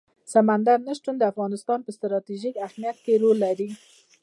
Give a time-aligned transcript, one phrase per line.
[0.33, 3.69] سمندر نه شتون د افغانستان په ستراتیژیک اهمیت کې رول لري.